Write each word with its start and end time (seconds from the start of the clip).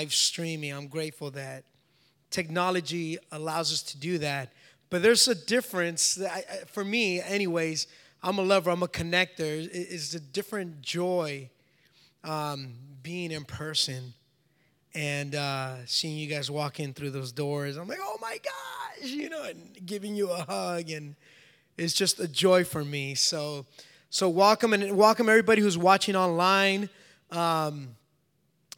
live 0.00 0.14
streaming. 0.14 0.72
I'm 0.72 0.86
grateful 0.86 1.32
that 1.32 1.64
technology 2.30 3.18
allows 3.32 3.72
us 3.72 3.82
to 3.82 3.98
do 3.98 4.18
that. 4.18 4.52
But 4.90 5.02
there's 5.02 5.26
a 5.26 5.34
difference 5.34 6.22
I, 6.22 6.44
for 6.68 6.84
me, 6.84 7.20
anyways. 7.20 7.88
I'm 8.22 8.38
a 8.38 8.42
lover. 8.42 8.70
I'm 8.70 8.84
a 8.84 8.88
connector. 8.88 9.68
It's 9.72 10.14
a 10.14 10.20
different 10.20 10.82
joy 10.82 11.50
um, 12.22 12.74
being 13.02 13.32
in 13.32 13.44
person 13.44 14.14
and 14.94 15.34
uh, 15.34 15.84
seeing 15.84 16.16
you 16.16 16.28
guys 16.28 16.48
walk 16.48 16.78
in 16.78 16.94
through 16.94 17.10
those 17.10 17.32
doors. 17.32 17.76
I'm 17.76 17.88
like, 17.88 17.98
oh 18.00 18.18
my 18.20 18.38
gosh, 18.38 19.10
you 19.10 19.28
know, 19.28 19.42
and 19.42 19.84
giving 19.84 20.14
you 20.14 20.30
a 20.30 20.44
hug, 20.44 20.90
and 20.90 21.16
it's 21.76 21.92
just 21.92 22.20
a 22.20 22.28
joy 22.28 22.62
for 22.62 22.84
me. 22.84 23.16
So, 23.16 23.66
so 24.10 24.28
welcome 24.28 24.72
and 24.74 24.96
welcome 24.96 25.28
everybody 25.28 25.60
who's 25.60 25.76
watching 25.76 26.14
online. 26.14 26.88
Um, 27.32 27.96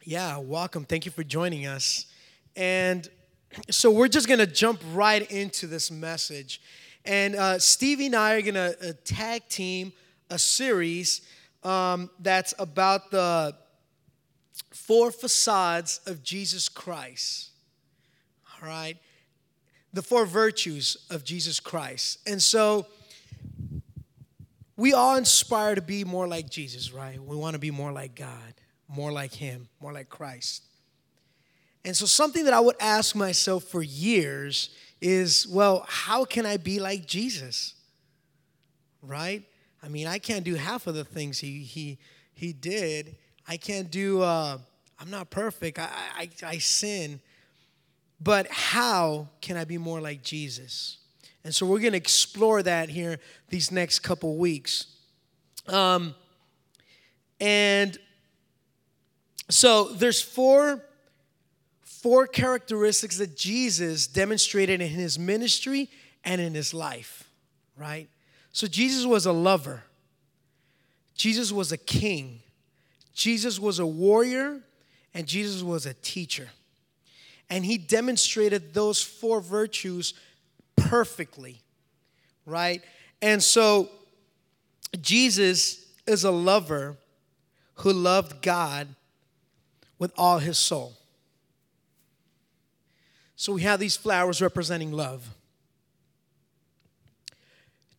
yeah, 0.04 0.38
welcome. 0.38 0.84
Thank 0.84 1.04
you 1.04 1.12
for 1.12 1.22
joining 1.22 1.66
us. 1.66 2.06
And 2.56 3.08
so 3.70 3.90
we're 3.90 4.08
just 4.08 4.28
going 4.28 4.38
to 4.38 4.46
jump 4.46 4.80
right 4.92 5.30
into 5.30 5.66
this 5.66 5.90
message. 5.90 6.62
And 7.04 7.34
uh, 7.34 7.58
Stevie 7.58 8.06
and 8.06 8.16
I 8.16 8.34
are 8.34 8.42
going 8.42 8.54
to 8.54 8.76
uh, 8.88 8.92
tag 9.04 9.48
team 9.48 9.92
a 10.30 10.38
series 10.38 11.22
um, 11.64 12.08
that's 12.20 12.54
about 12.58 13.10
the 13.10 13.54
four 14.70 15.10
facades 15.10 16.00
of 16.06 16.22
Jesus 16.22 16.68
Christ. 16.68 17.50
All 18.62 18.68
right? 18.68 18.96
The 19.92 20.02
four 20.02 20.24
virtues 20.24 20.96
of 21.10 21.24
Jesus 21.24 21.60
Christ. 21.60 22.20
And 22.26 22.40
so 22.40 22.86
we 24.76 24.94
all 24.94 25.16
inspire 25.16 25.74
to 25.74 25.82
be 25.82 26.04
more 26.04 26.26
like 26.26 26.48
Jesus, 26.48 26.90
right? 26.90 27.22
We 27.22 27.36
want 27.36 27.52
to 27.52 27.58
be 27.58 27.70
more 27.70 27.92
like 27.92 28.14
God 28.14 28.54
more 28.90 29.12
like 29.12 29.32
Him, 29.32 29.68
more 29.80 29.92
like 29.92 30.08
Christ. 30.08 30.64
And 31.84 31.96
so, 31.96 32.06
something 32.06 32.44
that 32.44 32.52
I 32.52 32.60
would 32.60 32.76
ask 32.80 33.14
myself 33.14 33.64
for 33.64 33.82
years 33.82 34.70
is 35.00 35.46
well, 35.48 35.86
how 35.88 36.24
can 36.24 36.44
I 36.44 36.56
be 36.56 36.78
like 36.78 37.06
Jesus? 37.06 37.74
Right? 39.02 39.44
I 39.82 39.88
mean, 39.88 40.06
I 40.06 40.18
can't 40.18 40.44
do 40.44 40.56
half 40.56 40.86
of 40.86 40.94
the 40.94 41.04
things 41.04 41.38
He, 41.38 41.60
he, 41.60 41.98
he 42.34 42.52
did. 42.52 43.16
I 43.48 43.56
can't 43.56 43.90
do, 43.90 44.20
uh, 44.20 44.58
I'm 44.98 45.10
not 45.10 45.30
perfect, 45.30 45.78
I, 45.78 45.88
I, 46.16 46.28
I 46.44 46.58
sin. 46.58 47.20
But 48.22 48.48
how 48.50 49.28
can 49.40 49.56
I 49.56 49.64
be 49.64 49.78
more 49.78 50.00
like 50.00 50.22
Jesus? 50.22 50.98
And 51.44 51.54
so, 51.54 51.64
we're 51.64 51.80
going 51.80 51.92
to 51.92 51.98
explore 51.98 52.62
that 52.62 52.90
here 52.90 53.18
these 53.48 53.70
next 53.70 54.00
couple 54.00 54.36
weeks. 54.36 54.86
Um, 55.66 56.14
and 57.40 57.98
so 59.52 59.84
there's 59.84 60.20
four 60.20 60.82
four 61.82 62.26
characteristics 62.26 63.18
that 63.18 63.36
Jesus 63.36 64.06
demonstrated 64.06 64.80
in 64.80 64.88
his 64.88 65.18
ministry 65.18 65.90
and 66.24 66.40
in 66.40 66.54
his 66.54 66.72
life, 66.72 67.28
right? 67.76 68.08
So 68.52 68.66
Jesus 68.66 69.04
was 69.04 69.26
a 69.26 69.32
lover. 69.32 69.82
Jesus 71.14 71.52
was 71.52 71.72
a 71.72 71.76
king. 71.76 72.40
Jesus 73.12 73.58
was 73.58 73.78
a 73.78 73.86
warrior 73.86 74.60
and 75.12 75.26
Jesus 75.26 75.62
was 75.62 75.84
a 75.84 75.92
teacher. 75.94 76.48
And 77.50 77.64
he 77.64 77.76
demonstrated 77.76 78.72
those 78.72 79.02
four 79.02 79.40
virtues 79.42 80.14
perfectly, 80.76 81.60
right? 82.46 82.82
And 83.20 83.42
so 83.42 83.90
Jesus 85.00 85.84
is 86.06 86.24
a 86.24 86.30
lover 86.30 86.96
who 87.74 87.92
loved 87.92 88.40
God 88.40 88.88
with 90.00 90.12
all 90.16 90.38
his 90.38 90.58
soul. 90.58 90.96
So 93.36 93.52
we 93.52 93.62
have 93.62 93.78
these 93.78 93.96
flowers 93.96 94.42
representing 94.42 94.90
love. 94.90 95.28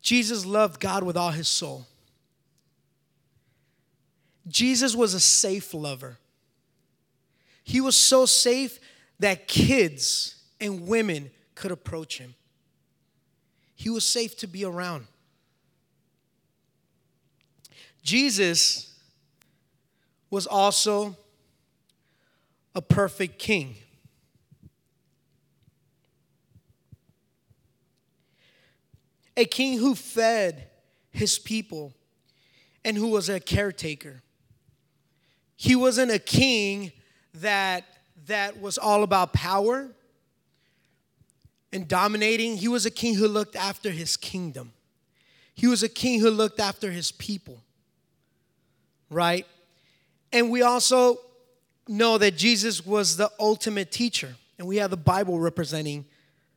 Jesus 0.01 0.45
loved 0.45 0.81
God 0.81 1.03
with 1.03 1.15
all 1.15 1.29
his 1.31 1.47
soul. 1.47 1.85
Jesus 4.47 4.95
was 4.95 5.13
a 5.13 5.19
safe 5.19 5.73
lover. 5.73 6.17
He 7.63 7.79
was 7.79 7.95
so 7.95 8.25
safe 8.25 8.79
that 9.19 9.47
kids 9.47 10.35
and 10.59 10.87
women 10.87 11.29
could 11.53 11.71
approach 11.71 12.17
him. 12.17 12.33
He 13.75 13.89
was 13.89 14.07
safe 14.07 14.35
to 14.37 14.47
be 14.47 14.65
around. 14.65 15.05
Jesus 18.03 18.95
was 20.31 20.47
also 20.47 21.15
a 22.73 22.81
perfect 22.81 23.39
king. 23.39 23.75
A 29.35 29.45
king 29.45 29.79
who 29.79 29.95
fed 29.95 30.67
his 31.11 31.39
people 31.39 31.93
and 32.83 32.97
who 32.97 33.07
was 33.07 33.29
a 33.29 33.39
caretaker. 33.39 34.21
He 35.55 35.75
wasn't 35.75 36.11
a 36.11 36.19
king 36.19 36.91
that, 37.35 37.85
that 38.27 38.59
was 38.59 38.77
all 38.77 39.03
about 39.03 39.33
power 39.33 39.89
and 41.71 41.87
dominating. 41.87 42.57
He 42.57 42.67
was 42.67 42.85
a 42.85 42.91
king 42.91 43.15
who 43.15 43.27
looked 43.27 43.55
after 43.55 43.91
his 43.91 44.17
kingdom. 44.17 44.73
He 45.53 45.67
was 45.67 45.83
a 45.83 45.89
king 45.89 46.19
who 46.19 46.29
looked 46.29 46.59
after 46.59 46.91
his 46.91 47.11
people. 47.11 47.61
Right? 49.09 49.45
And 50.31 50.49
we 50.49 50.61
also 50.61 51.19
know 51.91 52.17
that 52.17 52.37
Jesus 52.37 52.85
was 52.85 53.17
the 53.17 53.31
ultimate 53.39 53.91
teacher, 53.91 54.35
and 54.57 54.67
we 54.67 54.77
have 54.77 54.89
the 54.89 54.97
Bible 54.97 55.39
representing 55.39 56.05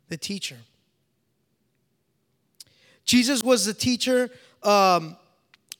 the 0.09 0.17
teacher. 0.17 0.57
Jesus 3.05 3.43
was 3.43 3.67
the 3.67 3.75
teacher. 3.75 4.31
Um, 4.63 5.17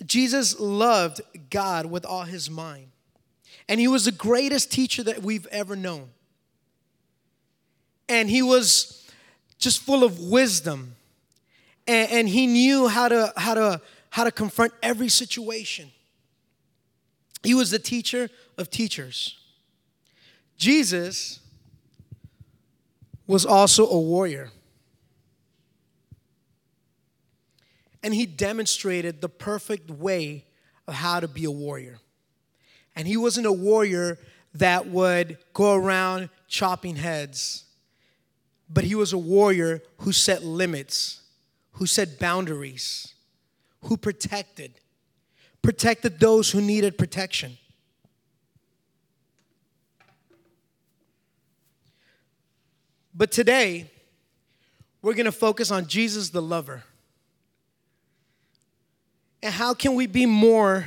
Jesus 0.05 0.59
loved 0.61 1.21
God 1.51 1.87
with 1.87 2.05
all 2.05 2.25
his 2.25 2.51
mind. 2.51 2.89
And 3.69 3.81
he 3.81 3.89
was 3.89 4.05
the 4.05 4.13
greatest 4.13 4.71
teacher 4.71 5.03
that 5.05 5.23
we've 5.23 5.47
ever 5.47 5.75
known. 5.75 6.11
And 8.09 8.29
he 8.29 8.43
was 8.43 9.09
just 9.59 9.81
full 9.81 10.05
of 10.05 10.21
wisdom. 10.21 10.97
And, 11.87 12.11
and 12.11 12.29
he 12.29 12.47
knew 12.47 12.89
how 12.89 13.09
to, 13.09 13.33
how, 13.37 13.55
to, 13.55 13.81
how 14.11 14.25
to 14.25 14.31
confront 14.31 14.73
every 14.83 15.09
situation. 15.09 15.91
He 17.43 17.55
was 17.55 17.71
the 17.71 17.79
teacher 17.79 18.29
of 18.59 18.71
teachers. 18.71 19.39
Jesus 20.57 21.41
was 23.27 23.47
also 23.47 23.89
a 23.89 23.99
warrior. 23.99 24.51
And 28.03 28.15
he 28.15 28.27
demonstrated 28.27 29.21
the 29.21 29.29
perfect 29.29 29.91
way 29.91 30.45
of 30.87 30.95
how 30.95 31.21
to 31.21 31.29
be 31.29 31.45
a 31.45 31.51
warrior. 31.51 31.99
And 32.95 33.09
he 33.09 33.17
wasn't 33.17 33.47
a 33.47 33.53
warrior 33.53 34.19
that 34.55 34.87
would 34.89 35.39
go 35.53 35.75
around 35.75 36.29
chopping 36.47 36.97
heads, 36.97 37.65
but 38.69 38.85
he 38.85 38.95
was 38.95 39.13
a 39.13 39.19
warrior 39.19 39.83
who 39.99 40.13
set 40.13 40.45
limits, 40.45 41.23
who 41.73 41.87
set 41.87 42.19
boundaries, 42.19 43.15
who 43.83 43.97
protected, 43.97 44.75
protected 45.63 46.21
those 46.21 46.51
who 46.51 46.61
needed 46.61 46.97
protection. 46.99 47.57
But 53.15 53.31
today, 53.31 53.91
we're 55.01 55.15
going 55.15 55.27
to 55.27 55.33
focus 55.33 55.71
on 55.71 55.87
Jesus 55.87 56.31
the 56.31 56.43
lover. 56.43 56.83
And 59.43 59.53
how 59.53 59.75
can 59.75 59.95
we 59.95 60.07
be 60.07 60.27
more 60.27 60.87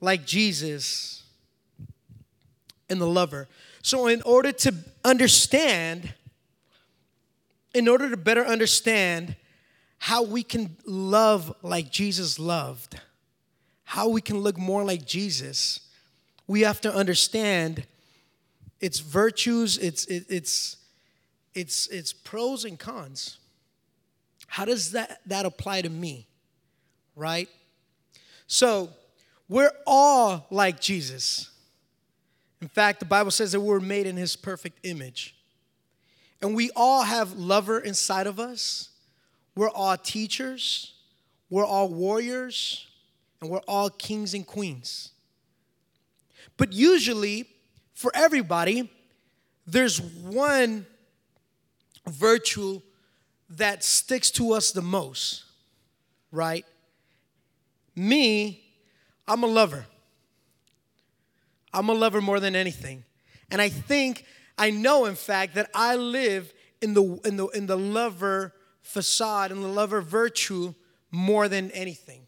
like 0.00 0.26
Jesus 0.26 1.22
and 2.88 3.00
the 3.00 3.06
lover? 3.06 3.48
So, 3.82 4.06
in 4.06 4.22
order 4.22 4.50
to 4.52 4.74
understand, 5.04 6.14
in 7.74 7.86
order 7.86 8.08
to 8.10 8.16
better 8.16 8.44
understand 8.44 9.36
how 9.98 10.24
we 10.24 10.42
can 10.42 10.76
love 10.84 11.54
like 11.62 11.90
Jesus 11.92 12.38
loved, 12.38 12.98
how 13.84 14.08
we 14.08 14.20
can 14.20 14.38
look 14.38 14.58
more 14.58 14.82
like 14.82 15.04
Jesus, 15.04 15.80
we 16.46 16.62
have 16.62 16.80
to 16.80 16.92
understand 16.92 17.86
its 18.82 18.98
virtues, 18.98 19.78
its, 19.78 20.04
its, 20.06 20.76
its, 21.54 21.86
its 21.86 22.12
pros 22.12 22.66
and 22.66 22.78
cons. 22.78 23.38
How 24.48 24.66
does 24.66 24.92
that, 24.92 25.20
that 25.26 25.46
apply 25.46 25.82
to 25.82 25.88
me? 25.88 26.26
Right? 27.16 27.48
So, 28.46 28.90
we're 29.48 29.72
all 29.86 30.46
like 30.50 30.80
Jesus. 30.80 31.50
In 32.60 32.68
fact, 32.68 33.00
the 33.00 33.06
Bible 33.06 33.30
says 33.30 33.52
that 33.52 33.60
we're 33.60 33.80
made 33.80 34.06
in 34.06 34.16
his 34.16 34.34
perfect 34.34 34.84
image. 34.84 35.36
And 36.40 36.54
we 36.54 36.70
all 36.74 37.02
have 37.02 37.34
lover 37.34 37.78
inside 37.78 38.26
of 38.26 38.40
us. 38.40 38.90
We're 39.54 39.70
all 39.70 39.96
teachers. 39.96 40.94
We're 41.50 41.64
all 41.64 41.88
warriors. 41.88 42.86
And 43.40 43.48
we're 43.48 43.62
all 43.68 43.90
kings 43.90 44.34
and 44.34 44.46
queens. 44.46 45.12
But 46.56 46.72
usually, 46.72 47.46
for 47.94 48.10
everybody, 48.14 48.90
there's 49.66 50.00
one 50.00 50.86
virtue 52.06 52.80
that 53.50 53.84
sticks 53.84 54.30
to 54.32 54.52
us 54.52 54.72
the 54.72 54.82
most, 54.82 55.44
right? 56.30 56.64
Me, 57.94 58.64
I'm 59.28 59.42
a 59.44 59.46
lover. 59.46 59.86
I'm 61.72 61.88
a 61.88 61.92
lover 61.92 62.20
more 62.20 62.40
than 62.40 62.56
anything. 62.56 63.04
And 63.50 63.60
I 63.60 63.68
think, 63.68 64.24
I 64.58 64.70
know 64.70 65.04
in 65.04 65.14
fact, 65.14 65.54
that 65.54 65.70
I 65.74 65.96
live 65.96 66.52
in 66.80 66.94
the, 66.94 67.20
in 67.24 67.36
the, 67.36 67.46
in 67.48 67.66
the 67.66 67.76
lover 67.78 68.54
facade 68.80 69.52
and 69.52 69.62
the 69.62 69.68
lover 69.68 70.00
virtue 70.00 70.74
more 71.10 71.48
than 71.48 71.70
anything. 71.72 72.26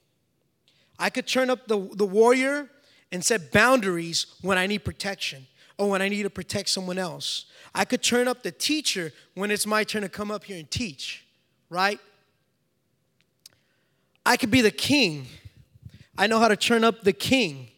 I 0.99 1.11
could 1.11 1.27
turn 1.27 1.51
up 1.51 1.67
the, 1.67 1.91
the 1.95 2.07
warrior 2.07 2.71
and 3.11 3.25
set 3.25 3.51
boundaries 3.51 4.27
when 4.43 4.59
I 4.59 4.67
need 4.67 4.85
protection 4.85 5.47
Oh, 5.79 5.87
or 5.87 5.91
when 5.91 6.03
I 6.03 6.09
need 6.09 6.23
to 6.23 6.31
protect 6.31 6.69
someone 6.69 6.99
else. 6.99 7.47
I 7.75 7.85
could 7.85 8.03
turn 8.03 8.29
up 8.29 8.43
the 8.43 8.53
teacher 8.53 9.13
when 9.35 9.51
it's 9.51 9.67
my 9.67 9.85
turn 9.85 10.03
to 10.03 10.09
come 10.09 10.31
up 10.31 10.45
here 10.45 10.59
and 10.59 10.71
teach, 10.71 11.25
right? 11.69 11.99
I 14.25 14.37
could 14.37 14.51
be 14.51 14.61
the 14.61 14.71
king. 14.71 15.27
I 16.17 16.27
know 16.27 16.39
how 16.39 16.49
to 16.49 16.57
turn 16.57 16.85
up 16.85 17.03
the 17.03 17.13
king 17.13 17.69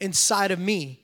inside 0.00 0.50
of 0.50 0.58
me. 0.58 1.00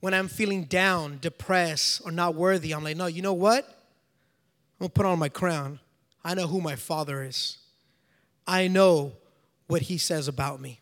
When 0.00 0.12
I'm 0.12 0.28
feeling 0.28 0.64
down, 0.64 1.18
depressed, 1.20 2.02
or 2.04 2.10
not 2.12 2.34
worthy, 2.34 2.72
I'm 2.72 2.84
like, 2.84 2.96
no, 2.96 3.06
you 3.06 3.22
know 3.22 3.32
what? 3.32 3.64
I'm 3.64 4.86
gonna 4.86 4.88
put 4.90 5.06
on 5.06 5.18
my 5.18 5.30
crown. 5.30 5.78
I 6.24 6.34
know 6.34 6.46
who 6.46 6.60
my 6.60 6.76
father 6.76 7.22
is. 7.22 7.58
I 8.46 8.68
know 8.68 9.12
what 9.66 9.82
he 9.82 9.96
says 9.96 10.28
about 10.28 10.60
me. 10.60 10.80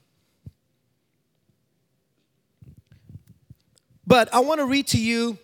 But 4.07 4.33
I 4.35 4.41
want 4.41 4.61
to 4.61 4.67
read 4.67 4.87
to 4.89 5.01
you 5.01 5.39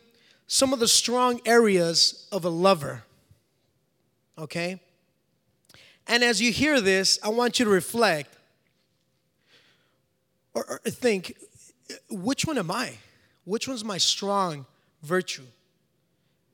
some 0.46 0.72
of 0.72 0.81
the 0.81 0.88
strong 0.88 1.40
areas 1.44 2.26
of 2.32 2.44
a 2.44 2.49
lover. 2.49 3.05
Okay? 4.37 4.81
And 6.06 6.25
as 6.25 6.40
you 6.40 6.52
hear 6.52 6.81
this, 6.81 7.19
I 7.22 7.28
want 7.28 7.58
you 7.58 7.64
to 7.66 7.70
reflect 7.70 8.34
or, 10.55 10.81
or 10.84 10.90
think 10.90 11.37
which 12.10 12.44
one 12.44 12.58
am 12.58 12.70
I? 12.70 12.94
Which 13.44 13.69
one's 13.69 13.84
my 13.84 13.99
strong 13.99 14.66
virtue? 15.02 15.44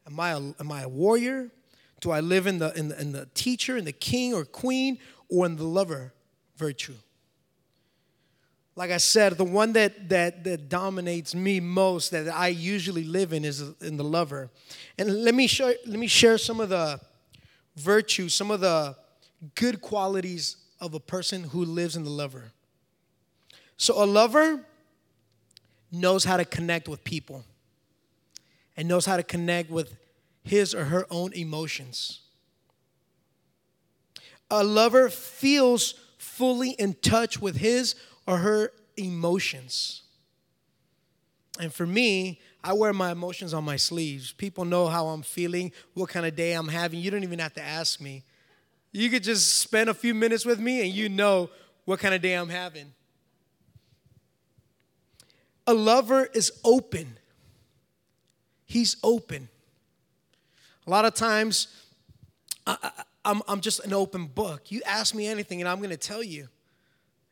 Am 0.06 0.20
I 0.20 0.30
a, 0.30 0.36
am 0.36 0.70
I 0.70 0.82
a 0.82 0.88
warrior? 0.88 1.50
Do 2.00 2.10
I 2.10 2.20
live 2.20 2.46
in 2.46 2.58
the, 2.58 2.72
in 2.78 2.88
the 2.88 3.00
in 3.00 3.12
the 3.12 3.26
teacher, 3.34 3.76
in 3.76 3.86
the 3.86 3.92
king 3.92 4.34
or 4.34 4.44
queen, 4.44 4.98
or 5.30 5.46
in 5.46 5.56
the 5.56 5.64
lover 5.64 6.12
virtue? 6.56 6.94
Like 8.76 8.90
I 8.90 8.96
said, 8.96 9.38
the 9.38 9.44
one 9.44 9.72
that, 9.74 10.08
that, 10.08 10.42
that 10.44 10.68
dominates 10.68 11.34
me 11.34 11.60
most, 11.60 12.10
that 12.10 12.28
I 12.28 12.48
usually 12.48 13.04
live 13.04 13.32
in, 13.32 13.44
is 13.44 13.60
in 13.80 13.96
the 13.96 14.04
lover. 14.04 14.50
And 14.98 15.22
let 15.22 15.34
me, 15.34 15.46
show, 15.46 15.72
let 15.86 15.98
me 15.98 16.08
share 16.08 16.38
some 16.38 16.60
of 16.60 16.70
the 16.70 17.00
virtues, 17.76 18.34
some 18.34 18.50
of 18.50 18.60
the 18.60 18.96
good 19.54 19.80
qualities 19.80 20.56
of 20.80 20.94
a 20.94 21.00
person 21.00 21.44
who 21.44 21.64
lives 21.64 21.96
in 21.96 22.02
the 22.02 22.10
lover. 22.10 22.50
So, 23.76 24.02
a 24.02 24.06
lover 24.06 24.64
knows 25.92 26.24
how 26.24 26.36
to 26.36 26.44
connect 26.44 26.88
with 26.88 27.04
people 27.04 27.44
and 28.76 28.88
knows 28.88 29.06
how 29.06 29.16
to 29.16 29.22
connect 29.22 29.70
with 29.70 29.96
his 30.42 30.74
or 30.74 30.84
her 30.84 31.06
own 31.10 31.32
emotions. 31.32 32.20
A 34.50 34.64
lover 34.64 35.08
feels 35.08 35.94
fully 36.18 36.70
in 36.70 36.94
touch 36.94 37.40
with 37.40 37.56
his 37.56 37.94
or 38.26 38.38
her 38.38 38.72
emotions. 38.96 40.02
And 41.60 41.72
for 41.72 41.86
me, 41.86 42.40
I 42.62 42.72
wear 42.72 42.92
my 42.92 43.12
emotions 43.12 43.54
on 43.54 43.64
my 43.64 43.76
sleeves. 43.76 44.32
People 44.32 44.64
know 44.64 44.86
how 44.88 45.08
I'm 45.08 45.22
feeling, 45.22 45.72
what 45.94 46.08
kind 46.08 46.26
of 46.26 46.34
day 46.34 46.52
I'm 46.52 46.68
having. 46.68 47.00
You 47.00 47.10
don't 47.10 47.22
even 47.22 47.38
have 47.38 47.54
to 47.54 47.62
ask 47.62 48.00
me. 48.00 48.24
You 48.92 49.10
could 49.10 49.22
just 49.22 49.58
spend 49.58 49.90
a 49.90 49.94
few 49.94 50.14
minutes 50.14 50.44
with 50.44 50.58
me 50.58 50.80
and 50.80 50.90
you 50.90 51.08
know 51.08 51.50
what 51.84 52.00
kind 52.00 52.14
of 52.14 52.22
day 52.22 52.34
I'm 52.34 52.48
having. 52.48 52.92
A 55.66 55.74
lover 55.74 56.28
is 56.32 56.52
open. 56.64 57.18
He's 58.64 58.96
open. 59.02 59.48
A 60.86 60.90
lot 60.90 61.04
of 61.04 61.14
times, 61.14 61.68
I, 62.66 62.90
am 63.24 63.60
just 63.60 63.80
an 63.84 63.92
open 63.92 64.26
book. 64.26 64.70
You 64.70 64.82
ask 64.86 65.14
me 65.14 65.26
anything, 65.26 65.60
and 65.60 65.68
I'm 65.68 65.78
going 65.78 65.90
to 65.90 65.96
tell 65.96 66.22
you. 66.22 66.48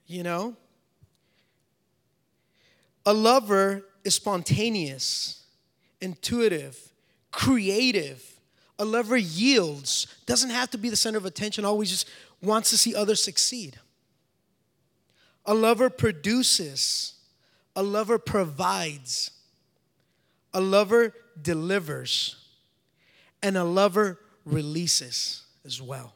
You 0.06 0.22
know? 0.22 0.56
A 3.04 3.12
lover 3.12 3.84
is 4.04 4.14
spontaneous, 4.14 5.44
intuitive, 6.00 6.92
creative. 7.30 8.24
A 8.78 8.84
lover 8.84 9.16
yields, 9.16 10.06
doesn't 10.26 10.50
have 10.50 10.70
to 10.70 10.78
be 10.78 10.88
the 10.88 10.96
center 10.96 11.18
of 11.18 11.26
attention, 11.26 11.64
always 11.64 11.90
just 11.90 12.08
wants 12.40 12.70
to 12.70 12.78
see 12.78 12.94
others 12.94 13.22
succeed. 13.22 13.78
A 15.46 15.54
lover 15.54 15.90
produces, 15.90 17.14
a 17.74 17.82
lover 17.82 18.18
provides, 18.18 19.30
a 20.54 20.60
lover 20.60 21.14
delivers, 21.40 22.36
and 23.42 23.56
a 23.56 23.64
lover 23.64 24.20
releases 24.44 25.42
as 25.64 25.80
well. 25.80 26.14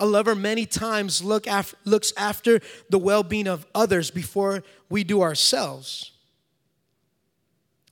A 0.00 0.06
lover 0.06 0.34
many 0.34 0.66
times 0.66 1.22
look 1.22 1.46
after, 1.46 1.76
looks 1.84 2.12
after 2.16 2.60
the 2.90 2.98
well 2.98 3.22
being 3.22 3.46
of 3.46 3.66
others 3.74 4.10
before 4.10 4.62
we 4.88 5.04
do 5.04 5.22
ourselves. 5.22 6.12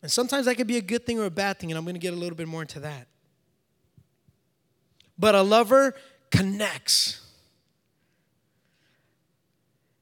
And 0.03 0.11
sometimes 0.11 0.47
that 0.47 0.57
could 0.57 0.67
be 0.67 0.79
a 0.79 0.83
good 0.83 1.07
thing 1.07 1.21
or 1.21 1.27
a 1.27 1.31
bad 1.31 1.61
thing, 1.61 1.71
and 1.71 1.79
I'm 1.79 1.85
going 1.85 1.95
to 1.95 2.01
get 2.01 2.13
a 2.13 2.17
little 2.17 2.37
bit 2.37 2.49
more 2.49 2.63
into 2.63 2.81
that. 2.81 3.07
But 5.17 5.37
a 5.37 5.43
lover 5.43 5.95
connects. 6.31 7.21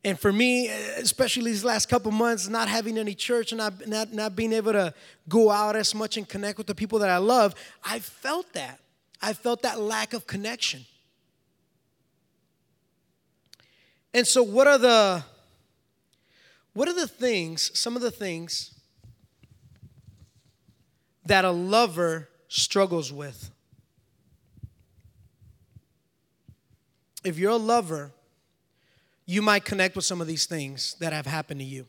And 0.03 0.19
for 0.19 0.33
me, 0.33 0.69
especially 0.69 1.51
these 1.51 1.65
last 1.65 1.91
couple 1.91 2.11
months, 2.11 2.49
not 2.49 2.69
having 2.69 2.97
any 2.97 3.15
church 3.15 3.53
and 3.53 3.59
not, 3.59 3.87
not, 3.87 4.15
not 4.15 4.35
being 4.35 4.55
able 4.55 4.73
to 4.73 4.95
go 5.29 5.51
out 5.51 5.77
as 5.77 5.95
much 5.95 6.17
and 6.17 6.27
connect 6.27 6.57
with 6.57 6.67
the 6.67 6.75
people 6.75 6.99
that 7.01 7.11
I 7.11 7.19
love, 7.19 7.55
I 7.85 7.99
felt 7.99 8.51
that. 8.55 8.81
I 9.21 9.35
felt 9.35 9.61
that 9.63 9.79
lack 9.79 10.15
of 10.15 10.27
connection. 10.27 10.87
And 14.13 14.27
so 14.27 14.43
what 14.43 14.67
are 14.67 14.79
the 14.79 15.25
what 16.73 16.89
are 16.89 16.95
the 16.95 17.09
things, 17.09 17.77
some 17.79 17.97
of 17.97 18.03
the 18.03 18.11
things 18.11 18.75
that 21.27 21.45
a 21.45 21.51
lover 21.51 22.29
struggles 22.49 23.13
with? 23.13 23.51
If 27.25 27.39
you're 27.39 27.51
a 27.51 27.57
lover, 27.57 28.13
you 29.27 29.43
might 29.43 29.65
connect 29.65 29.97
with 29.97 30.05
some 30.05 30.21
of 30.21 30.27
these 30.27 30.47
things 30.47 30.97
that 31.01 31.13
have 31.13 31.27
happened 31.27 31.61
to 31.61 31.67
you. 31.67 31.87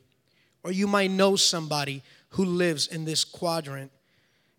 Or 0.64 0.72
you 0.72 0.88
might 0.88 1.10
know 1.10 1.36
somebody 1.36 2.04
who 2.30 2.46
lives 2.46 2.88
in 2.88 3.06
this 3.06 3.24
quadrant 3.24 3.92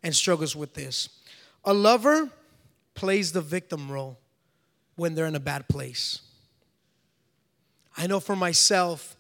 and 0.03 0.15
struggles 0.15 0.57
with 0.57 0.75
this. 0.75 1.09
A 1.65 1.73
lover 1.73 2.31
plays 2.95 3.33
the 3.33 3.41
victim 3.41 3.91
role 3.91 4.19
when 4.97 5.15
they're 5.15 5.27
in 5.27 5.37
a 5.37 5.41
bad 5.41 5.69
place. 5.69 6.23
I 7.97 8.07
know 8.07 8.21
for 8.21 8.37
myself, 8.37 9.17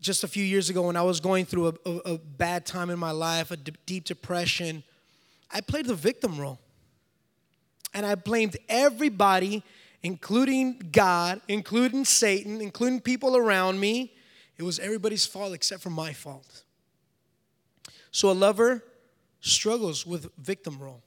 just 0.00 0.24
a 0.24 0.28
few 0.28 0.44
years 0.44 0.70
ago 0.70 0.82
when 0.82 0.96
I 0.96 1.02
was 1.02 1.20
going 1.20 1.44
through 1.44 1.68
a, 1.68 1.74
a, 1.84 1.96
a 2.14 2.18
bad 2.18 2.64
time 2.64 2.90
in 2.90 2.98
my 2.98 3.10
life, 3.10 3.50
a 3.50 3.56
d- 3.56 3.72
deep 3.86 4.04
depression, 4.04 4.82
I 5.50 5.60
played 5.60 5.86
the 5.86 5.94
victim 5.94 6.38
role. 6.38 6.58
And 7.92 8.06
I 8.06 8.14
blamed 8.14 8.56
everybody, 8.68 9.64
including 10.02 10.90
God, 10.92 11.40
including 11.48 12.04
Satan, 12.04 12.60
including 12.60 13.00
people 13.00 13.36
around 13.36 13.80
me. 13.80 14.12
It 14.56 14.62
was 14.62 14.78
everybody's 14.78 15.26
fault 15.26 15.52
except 15.54 15.82
for 15.82 15.90
my 15.90 16.12
fault. 16.12 16.62
So 18.12 18.30
a 18.30 18.32
lover 18.32 18.84
struggles 19.40 20.06
with 20.06 20.30
victim 20.38 20.78
role. 20.78 21.02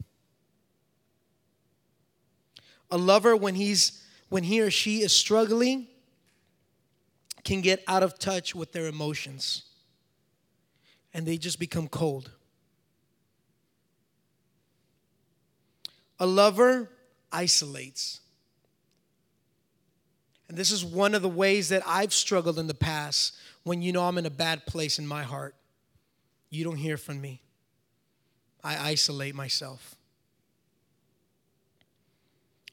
A 2.91 2.97
lover, 2.97 3.35
when 3.35 3.55
he's 3.55 4.03
when 4.29 4.43
he 4.43 4.61
or 4.61 4.71
she 4.71 5.01
is 5.01 5.15
struggling, 5.15 5.87
can 7.43 7.61
get 7.61 7.83
out 7.87 8.03
of 8.03 8.17
touch 8.17 8.55
with 8.55 8.71
their 8.71 8.87
emotions 8.87 9.63
and 11.13 11.25
they 11.25 11.37
just 11.37 11.59
become 11.59 11.87
cold. 11.87 12.31
A 16.19 16.25
lover 16.25 16.89
isolates. 17.31 18.21
And 20.47 20.57
this 20.57 20.71
is 20.71 20.85
one 20.85 21.15
of 21.15 21.21
the 21.21 21.29
ways 21.29 21.69
that 21.69 21.83
I've 21.85 22.13
struggled 22.13 22.59
in 22.59 22.67
the 22.67 22.73
past 22.73 23.35
when 23.63 23.81
you 23.81 23.91
know 23.91 24.03
I'm 24.03 24.17
in 24.17 24.25
a 24.25 24.31
bad 24.31 24.65
place 24.65 24.99
in 24.99 25.07
my 25.07 25.23
heart. 25.23 25.55
You 26.49 26.63
don't 26.63 26.77
hear 26.77 26.97
from 26.97 27.19
me. 27.19 27.41
I 28.63 28.91
isolate 28.91 29.35
myself. 29.35 29.95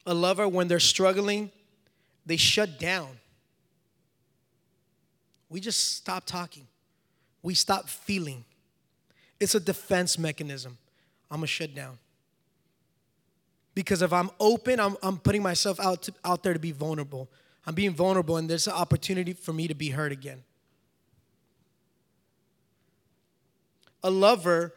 A 0.05 0.13
lover, 0.13 0.47
when 0.47 0.67
they're 0.67 0.79
struggling, 0.79 1.51
they 2.25 2.37
shut 2.37 2.79
down 2.79 3.17
we 5.51 5.59
just 5.59 5.95
stop 5.97 6.25
talking. 6.25 6.65
we 7.43 7.53
stop 7.53 7.89
feeling. 7.89 8.45
It's 9.39 9.53
a 9.53 9.59
defense 9.59 10.17
mechanism. 10.17 10.77
I'm 11.29 11.37
gonna 11.37 11.47
shut 11.47 11.75
down. 11.75 11.97
Because 13.75 14.01
if 14.01 14.13
I'm 14.13 14.29
open, 14.39 14.79
I'm, 14.79 14.95
I'm 15.03 15.17
putting 15.17 15.43
myself 15.43 15.79
out, 15.79 16.03
to, 16.03 16.13
out 16.23 16.43
there 16.43 16.53
to 16.53 16.59
be 16.59 16.71
vulnerable. 16.71 17.29
I'm 17.65 17.73
being 17.73 17.93
vulnerable, 17.93 18.37
and 18.37 18.49
there's 18.49 18.67
an 18.67 18.73
opportunity 18.73 19.33
for 19.33 19.53
me 19.53 19.67
to 19.67 19.73
be 19.73 19.89
hurt 19.89 20.11
again. 20.11 20.43
A 24.03 24.09
lover, 24.09 24.73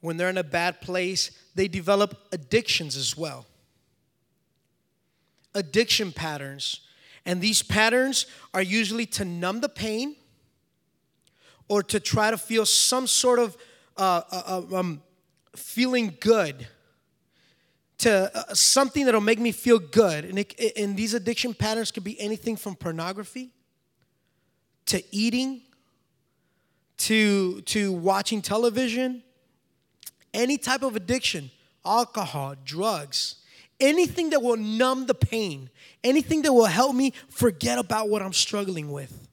when 0.00 0.16
they're 0.16 0.28
in 0.28 0.38
a 0.38 0.44
bad 0.44 0.80
place, 0.80 1.30
they 1.54 1.68
develop 1.68 2.18
addictions 2.32 2.96
as 2.96 3.16
well. 3.16 3.46
Addiction 5.54 6.10
patterns. 6.12 6.80
And 7.26 7.40
these 7.40 7.62
patterns 7.62 8.26
are 8.52 8.62
usually 8.62 9.06
to 9.06 9.24
numb 9.24 9.60
the 9.60 9.68
pain 9.68 10.16
or 11.68 11.82
to 11.82 11.98
try 11.98 12.30
to 12.30 12.38
feel 12.38 12.66
some 12.66 13.06
sort 13.06 13.38
of 13.38 13.56
uh, 13.96 14.22
uh, 14.30 14.62
uh 14.72 14.76
um, 14.76 15.02
feeling 15.56 16.16
good 16.20 16.66
to 17.98 18.30
uh, 18.34 18.54
something 18.54 19.06
that'll 19.06 19.20
make 19.20 19.38
me 19.38 19.52
feel 19.52 19.78
good. 19.78 20.24
And, 20.24 20.38
it, 20.38 20.76
and 20.76 20.96
these 20.96 21.14
addiction 21.14 21.54
patterns 21.54 21.90
could 21.90 22.04
be 22.04 22.20
anything 22.20 22.56
from 22.56 22.74
pornography 22.74 23.50
to 24.86 25.02
eating 25.14 25.62
to, 26.96 27.60
to 27.62 27.92
watching 27.92 28.42
television, 28.42 29.22
any 30.32 30.58
type 30.58 30.82
of 30.82 30.96
addiction, 30.96 31.50
alcohol, 31.84 32.54
drugs, 32.64 33.36
anything 33.80 34.30
that 34.30 34.42
will 34.42 34.56
numb 34.56 35.06
the 35.06 35.14
pain, 35.14 35.70
anything 36.02 36.42
that 36.42 36.52
will 36.52 36.64
help 36.66 36.94
me 36.94 37.12
forget 37.28 37.78
about 37.78 38.08
what 38.08 38.22
I'm 38.22 38.32
struggling 38.32 38.92
with. 38.92 39.28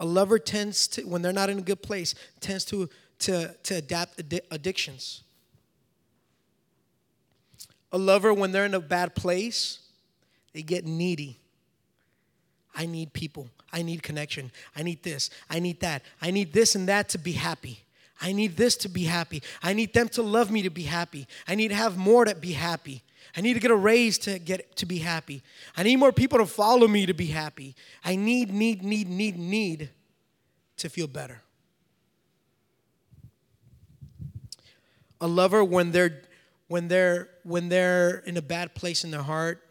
A 0.00 0.04
lover 0.04 0.38
tends 0.38 0.88
to, 0.88 1.02
when 1.02 1.22
they're 1.22 1.32
not 1.32 1.48
in 1.48 1.58
a 1.58 1.62
good 1.62 1.82
place, 1.82 2.14
tends 2.40 2.64
to, 2.66 2.88
to, 3.20 3.54
to 3.62 3.74
adapt 3.76 4.20
addictions. 4.50 5.22
A 7.92 7.98
lover, 7.98 8.34
when 8.34 8.52
they're 8.52 8.64
in 8.64 8.74
a 8.74 8.80
bad 8.80 9.14
place, 9.14 9.78
they 10.52 10.62
get 10.62 10.84
needy. 10.84 11.38
I 12.74 12.86
need 12.86 13.12
people. 13.12 13.48
I 13.72 13.82
need 13.82 14.02
connection. 14.02 14.50
I 14.74 14.82
need 14.82 15.02
this. 15.02 15.30
I 15.48 15.60
need 15.60 15.80
that. 15.80 16.02
I 16.20 16.30
need 16.30 16.52
this 16.52 16.74
and 16.74 16.88
that 16.88 17.08
to 17.10 17.18
be 17.18 17.32
happy. 17.32 17.84
I 18.22 18.30
need 18.30 18.56
this 18.56 18.76
to 18.76 18.88
be 18.88 19.02
happy. 19.02 19.42
I 19.62 19.72
need 19.72 19.92
them 19.92 20.08
to 20.10 20.22
love 20.22 20.50
me 20.50 20.62
to 20.62 20.70
be 20.70 20.84
happy. 20.84 21.26
I 21.48 21.56
need 21.56 21.68
to 21.68 21.74
have 21.74 21.98
more 21.98 22.24
to 22.24 22.36
be 22.36 22.52
happy. 22.52 23.02
I 23.36 23.40
need 23.40 23.54
to 23.54 23.60
get 23.60 23.72
a 23.72 23.76
raise 23.76 24.16
to 24.18 24.38
get 24.38 24.76
to 24.76 24.86
be 24.86 24.98
happy. 24.98 25.42
I 25.76 25.82
need 25.82 25.96
more 25.96 26.12
people 26.12 26.38
to 26.38 26.46
follow 26.46 26.86
me 26.86 27.04
to 27.06 27.14
be 27.14 27.26
happy. 27.26 27.74
I 28.04 28.14
need, 28.14 28.52
need, 28.52 28.84
need, 28.84 29.08
need, 29.08 29.36
need 29.36 29.90
to 30.76 30.88
feel 30.88 31.08
better. 31.08 31.42
A 35.20 35.26
lover 35.26 35.64
when 35.64 35.90
they're 35.90 36.22
when 36.68 36.88
they're 36.88 37.28
when 37.42 37.68
they're 37.68 38.18
in 38.20 38.36
a 38.36 38.42
bad 38.42 38.74
place 38.74 39.04
in 39.04 39.10
their 39.10 39.22
heart, 39.22 39.62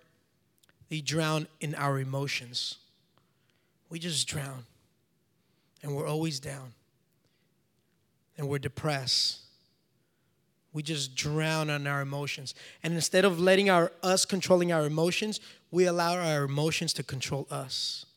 they 0.89 0.99
drown 0.99 1.47
in 1.61 1.73
our 1.75 1.99
emotions. 1.99 2.77
We 3.89 3.99
just 3.99 4.27
drown. 4.27 4.65
And 5.83 5.95
we're 5.95 6.07
always 6.07 6.39
down. 6.39 6.73
And 8.41 8.49
we're 8.49 8.57
depressed. 8.57 9.41
We 10.73 10.81
just 10.81 11.13
drown 11.13 11.69
on 11.69 11.85
our 11.85 12.01
emotions. 12.01 12.55
And 12.81 12.95
instead 12.95 13.23
of 13.23 13.39
letting 13.39 13.69
our 13.69 13.91
us 14.01 14.25
controlling 14.25 14.71
our 14.71 14.83
emotions, 14.87 15.39
we 15.69 15.85
allow 15.85 16.17
our 16.17 16.45
emotions 16.45 16.91
to 16.93 17.03
control 17.03 17.45
us. 17.51 18.07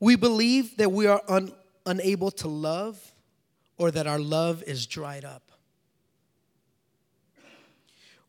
We 0.00 0.16
believe 0.16 0.78
that 0.78 0.90
we 0.90 1.06
are 1.06 1.22
un, 1.28 1.52
unable 1.86 2.32
to 2.32 2.48
love 2.48 3.12
or 3.78 3.92
that 3.92 4.08
our 4.08 4.18
love 4.18 4.64
is 4.64 4.84
dried 4.84 5.24
up. 5.24 5.52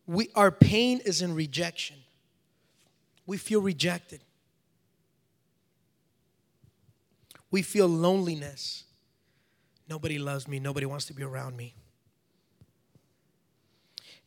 We, 0.05 0.29
our 0.35 0.51
pain 0.51 0.99
is 1.03 1.23
in 1.23 1.33
rejection. 1.33 1.95
We 3.25 3.37
feel 3.37 3.61
rejected. 3.61 4.21
We 7.55 7.61
feel 7.61 7.87
loneliness. 7.87 8.83
Nobody 9.87 10.19
loves 10.19 10.45
me. 10.45 10.59
Nobody 10.59 10.85
wants 10.85 11.05
to 11.05 11.13
be 11.13 11.23
around 11.23 11.55
me. 11.55 11.73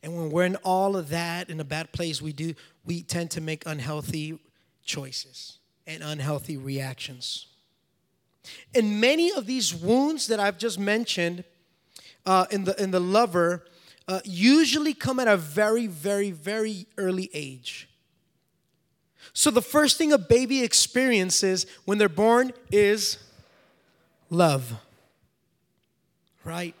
And 0.01 0.17
when 0.17 0.31
we're 0.31 0.45
in 0.45 0.55
all 0.63 0.95
of 0.95 1.09
that 1.09 1.51
in 1.51 1.59
a 1.59 1.63
bad 1.63 1.91
place, 1.91 2.23
we 2.23 2.33
do 2.33 2.55
we 2.85 3.03
tend 3.03 3.29
to 3.29 3.41
make 3.41 3.67
unhealthy 3.67 4.39
choices 4.83 5.59
and 5.85 6.01
unhealthy 6.01 6.57
reactions. 6.57 7.45
And 8.73 8.99
many 8.99 9.31
of 9.31 9.45
these 9.45 9.75
wounds 9.75 10.25
that 10.25 10.39
I've 10.39 10.57
just 10.57 10.79
mentioned 10.79 11.43
uh, 12.25 12.47
in, 12.49 12.63
the, 12.63 12.81
in 12.81 12.89
the 12.89 12.99
lover 12.99 13.63
uh, 14.07 14.21
usually 14.23 14.95
come 14.95 15.19
at 15.19 15.27
a 15.27 15.37
very, 15.37 15.85
very, 15.85 16.31
very 16.31 16.87
early 16.97 17.29
age. 17.35 17.88
So, 19.33 19.51
the 19.51 19.61
first 19.61 19.97
thing 19.97 20.11
a 20.11 20.17
baby 20.17 20.63
experiences 20.63 21.65
when 21.85 21.97
they're 21.97 22.09
born 22.09 22.51
is 22.71 23.17
love, 24.29 24.73
right? 26.43 26.75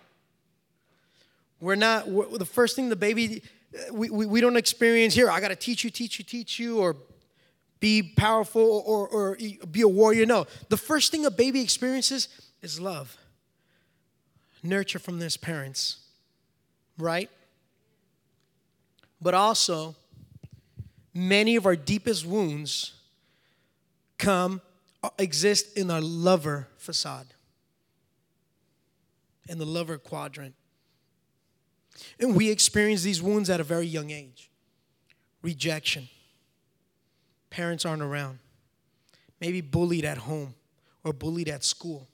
We're 1.59 1.75
not, 1.75 2.07
we're, 2.07 2.37
the 2.37 2.45
first 2.45 2.75
thing 2.75 2.89
the 2.89 2.95
baby, 2.95 3.43
uh, 3.73 3.93
we, 3.93 4.09
we, 4.09 4.25
we 4.25 4.41
don't 4.41 4.57
experience 4.57 5.13
here, 5.13 5.29
I 5.29 5.39
gotta 5.39 5.55
teach 5.55 5.83
you, 5.83 5.89
teach 5.89 6.17
you, 6.19 6.25
teach 6.25 6.59
you, 6.59 6.79
or 6.79 6.95
be 7.79 8.01
powerful 8.03 8.83
or, 8.85 9.07
or 9.07 9.37
be 9.71 9.81
a 9.81 9.87
warrior. 9.87 10.25
No. 10.25 10.47
The 10.69 10.77
first 10.77 11.11
thing 11.11 11.25
a 11.25 11.31
baby 11.31 11.61
experiences 11.61 12.27
is 12.61 12.79
love, 12.79 13.17
nurture 14.63 14.99
from 14.99 15.19
his 15.19 15.37
parents, 15.37 15.99
right? 16.97 17.29
But 19.21 19.33
also, 19.33 19.95
many 21.13 21.55
of 21.55 21.65
our 21.65 21.75
deepest 21.75 22.25
wounds 22.25 22.93
come, 24.17 24.61
uh, 25.03 25.09
exist 25.17 25.77
in 25.77 25.89
our 25.89 26.01
lover 26.01 26.67
facade, 26.77 27.27
in 29.47 29.57
the 29.57 29.65
lover 29.65 29.97
quadrant. 29.97 30.55
And 32.19 32.35
we 32.35 32.49
experience 32.49 33.03
these 33.03 33.21
wounds 33.21 33.49
at 33.49 33.59
a 33.59 33.63
very 33.63 33.87
young 33.87 34.09
age 34.09 34.49
rejection 35.41 36.09
parents 37.49 37.85
aren't 37.85 38.01
around, 38.01 38.39
maybe 39.39 39.61
bullied 39.61 40.05
at 40.05 40.17
home 40.17 40.53
or 41.03 41.13
bullied 41.13 41.49
at 41.49 41.63
school. 41.63 42.07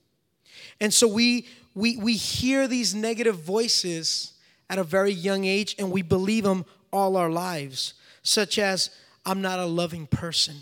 And 0.79 0.93
so 0.93 1.07
we, 1.07 1.47
we, 1.73 1.97
we 1.97 2.13
hear 2.13 2.67
these 2.67 2.95
negative 2.95 3.39
voices 3.39 4.33
at 4.69 4.79
a 4.79 4.83
very 4.83 5.11
young 5.11 5.45
age 5.45 5.75
and 5.77 5.91
we 5.91 6.01
believe 6.01 6.43
them 6.43 6.65
all 6.91 7.17
our 7.17 7.29
lives, 7.29 7.95
such 8.25 8.57
as, 8.57 8.89
I'm 9.25 9.41
not 9.41 9.59
a 9.59 9.65
loving 9.65 10.07
person. 10.07 10.55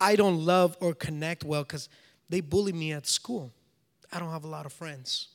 I 0.00 0.16
don't 0.16 0.46
love 0.46 0.76
or 0.80 0.94
connect 0.94 1.44
well 1.44 1.64
because 1.64 1.88
they 2.28 2.40
bully 2.40 2.72
me 2.72 2.92
at 2.92 3.06
school. 3.06 3.52
I 4.12 4.18
don't 4.18 4.30
have 4.30 4.44
a 4.44 4.48
lot 4.48 4.64
of 4.64 4.72
friends. 4.72 5.28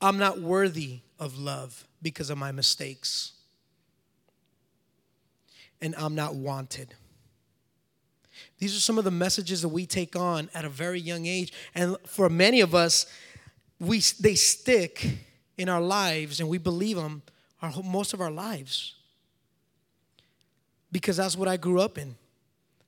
I'm 0.00 0.18
not 0.18 0.40
worthy 0.40 1.00
of 1.18 1.38
love 1.38 1.86
because 2.00 2.30
of 2.30 2.38
my 2.38 2.52
mistakes 2.52 3.32
and 5.80 5.94
I'm 5.96 6.14
not 6.14 6.34
wanted. 6.34 6.94
These 8.58 8.76
are 8.76 8.80
some 8.80 8.98
of 8.98 9.04
the 9.04 9.10
messages 9.10 9.62
that 9.62 9.68
we 9.68 9.86
take 9.86 10.16
on 10.16 10.50
at 10.54 10.64
a 10.64 10.68
very 10.68 11.00
young 11.00 11.26
age. 11.26 11.52
And 11.74 11.96
for 12.06 12.28
many 12.28 12.60
of 12.60 12.74
us, 12.74 13.06
we, 13.80 14.00
they 14.20 14.34
stick 14.34 15.18
in 15.58 15.68
our 15.68 15.80
lives 15.80 16.40
and 16.40 16.48
we 16.48 16.56
believe 16.56 16.96
them 16.96 17.20
our, 17.60 17.72
most 17.82 18.14
of 18.14 18.20
our 18.20 18.30
lives. 18.30 18.94
Because 20.90 21.18
that's 21.18 21.36
what 21.36 21.48
I 21.48 21.58
grew 21.58 21.80
up 21.80 21.98
in. 21.98 22.14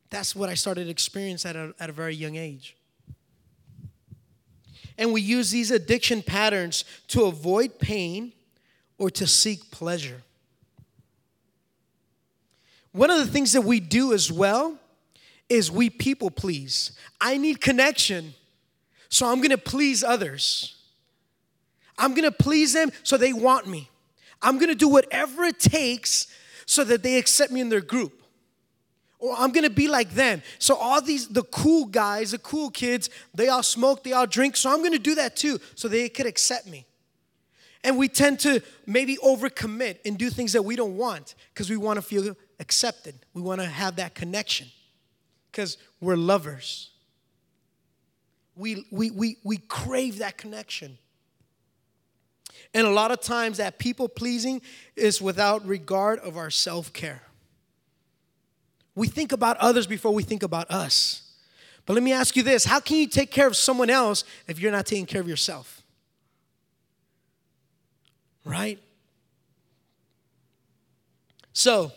That's 0.09 0.35
what 0.35 0.49
I 0.49 0.55
started 0.55 0.85
to 0.85 0.91
experience 0.91 1.45
at 1.45 1.57
a, 1.57 1.75
at 1.79 1.91
a 1.91 1.93
very 1.93 2.15
young 2.15 2.37
age. 2.37 2.77
And 4.97 5.13
we 5.13 5.21
use 5.21 5.51
these 5.51 5.71
addiction 5.71 6.23
patterns 6.23 6.85
to 7.09 7.25
avoid 7.25 7.79
pain 7.79 8.33
or 8.99 9.11
to 9.11 9.27
seek 9.27 9.71
pleasure. 9.71 10.23
One 12.93 13.11
of 13.11 13.19
the 13.19 13.27
things 13.27 13.53
that 13.53 13.63
we 13.63 13.81
do 13.81 14.13
as 14.13 14.33
well 14.33 14.77
is 15.49 15.71
we 15.71 15.91
people 15.91 16.31
please. 16.31 16.93
I 17.21 17.37
need 17.37 17.61
connection, 17.61 18.35
so 19.09 19.27
I'm 19.27 19.41
gonna 19.41 19.59
please 19.59 20.03
others. 20.05 20.80
I'm 22.01 22.15
gonna 22.15 22.33
please 22.33 22.73
them 22.73 22.91
so 23.03 23.17
they 23.17 23.33
want 23.33 23.69
me. 23.69 23.91
I'm 24.43 24.59
gonna 24.59 24.75
do 24.75 24.89
whatever 24.89 25.45
it 25.45 25.61
takes 25.61 26.27
so 26.67 26.83
that 26.85 27.03
they 27.03 27.19
accept 27.19 27.53
me 27.53 27.61
in 27.61 27.69
their 27.69 27.81
group. 27.81 28.23
Or 29.19 29.35
I'm 29.37 29.53
gonna 29.53 29.71
be 29.71 29.87
like 29.87 30.11
them. 30.11 30.43
So, 30.59 30.75
all 30.75 31.03
these, 31.03 31.29
the 31.29 31.43
cool 31.45 31.85
guys, 31.85 32.31
the 32.31 32.39
cool 32.39 32.71
kids, 32.71 33.11
they 33.35 33.49
all 33.49 33.63
smoke, 33.63 34.03
they 34.03 34.13
all 34.13 34.27
drink, 34.27 34.57
so 34.57 34.73
I'm 34.73 34.83
gonna 34.83 34.99
do 34.99 35.15
that 35.17 35.37
too 35.37 35.61
so 35.75 35.89
they 35.89 36.09
could 36.09 36.27
accept 36.27 36.67
me. 36.67 36.87
And 37.85 37.97
we 37.99 38.09
tend 38.09 38.41
to 38.41 38.63
maybe 38.87 39.17
overcommit 39.17 39.99
and 40.05 40.19
do 40.19 40.31
things 40.31 40.53
that 40.55 40.63
we 40.63 40.77
don't 40.77 40.97
want 40.97 41.35
because 41.53 41.71
we 41.71 41.77
want 41.77 41.97
to 41.97 42.03
feel 42.03 42.37
accepted. 42.59 43.15
We 43.33 43.41
want 43.41 43.61
to 43.61 43.67
have 43.67 43.97
that 43.97 44.15
connection 44.15 44.69
because 45.51 45.79
we're 46.01 46.17
lovers. 46.17 46.91
We, 48.55 48.85
we, 48.91 49.11
we, 49.11 49.39
we 49.43 49.57
crave 49.57 50.19
that 50.19 50.37
connection. 50.37 50.99
And 52.75 52.87
a 52.87 52.91
lot 52.91 53.11
of 53.11 53.21
times 53.21 53.59
that 53.59 53.79
people 53.79 54.09
pleasing 54.09 54.63
is 54.97 55.21
without 55.21 55.67
regard 55.67 56.19
of 56.21 56.37
our 56.37 56.51
self 56.51 56.93
care. 56.93 57.23
We 58.95 59.09
think 59.09 59.33
about 59.33 59.57
others 59.59 59.87
before 59.87 60.13
we 60.13 60.23
think 60.23 60.43
about 60.43 60.71
us. 60.71 61.23
But 61.87 61.95
let 61.95 62.03
me 62.03 62.13
ask 62.13 62.37
you 62.37 62.43
this 62.43 62.65
how 62.65 62.81
can 62.81 62.97
you 62.99 63.09
take 63.09 63.31
care 63.31 63.47
of 63.47 63.57
someone 63.57 63.91
else 63.91 64.25
if 64.47 64.61
you're 64.61 64.73
not 64.73 64.87
taking 64.87 65.07
care 65.07 65.21
of 65.21 65.29
yourself? 65.29 65.83
Right? 68.45 68.79
So, 71.53 71.93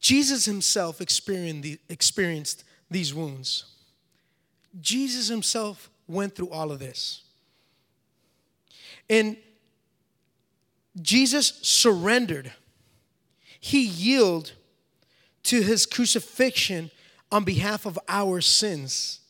Jesus 0.00 0.46
himself 0.46 1.00
experienced 1.00 2.64
these 2.90 3.14
wounds. 3.14 3.66
Jesus 4.80 5.28
himself 5.28 5.90
went 6.08 6.34
through 6.34 6.50
all 6.50 6.72
of 6.72 6.78
this. 6.78 7.22
And 9.10 9.36
Jesus 11.02 11.58
surrendered, 11.62 12.52
he 13.58 13.82
yielded 13.82 14.52
to 15.42 15.62
his 15.62 15.84
crucifixion 15.84 16.90
on 17.32 17.44
behalf 17.44 17.86
of 17.86 17.98
our 18.08 18.40
sins. 18.40 19.20